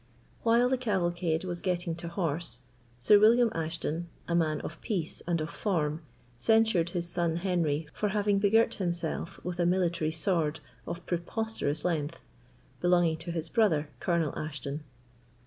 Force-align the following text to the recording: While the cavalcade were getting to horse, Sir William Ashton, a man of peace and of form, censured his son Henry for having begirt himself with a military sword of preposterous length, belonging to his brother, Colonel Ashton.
While 0.41 0.67
the 0.67 0.79
cavalcade 0.79 1.43
were 1.43 1.53
getting 1.53 1.93
to 1.97 2.07
horse, 2.07 2.61
Sir 2.97 3.19
William 3.19 3.51
Ashton, 3.53 4.09
a 4.27 4.33
man 4.33 4.59
of 4.61 4.81
peace 4.81 5.21
and 5.27 5.39
of 5.39 5.51
form, 5.51 6.01
censured 6.35 6.89
his 6.89 7.07
son 7.07 7.35
Henry 7.35 7.87
for 7.93 8.09
having 8.09 8.39
begirt 8.39 8.73
himself 8.73 9.39
with 9.45 9.59
a 9.59 9.65
military 9.67 10.09
sword 10.11 10.59
of 10.87 11.05
preposterous 11.05 11.85
length, 11.85 12.19
belonging 12.79 13.17
to 13.17 13.31
his 13.31 13.47
brother, 13.47 13.89
Colonel 13.99 14.33
Ashton. 14.35 14.83